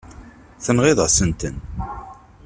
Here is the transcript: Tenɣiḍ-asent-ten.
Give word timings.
Tenɣiḍ-asent-ten. 0.63 1.57